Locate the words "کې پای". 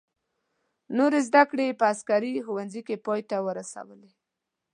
2.87-3.21